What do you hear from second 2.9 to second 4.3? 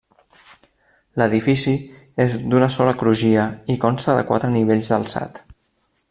crugia i consta de